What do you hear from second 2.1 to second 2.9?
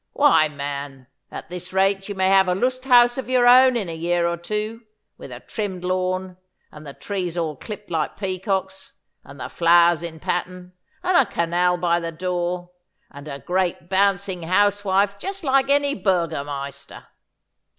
may have a lust